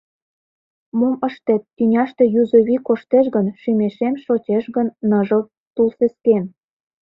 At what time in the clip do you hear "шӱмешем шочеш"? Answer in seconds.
3.61-4.63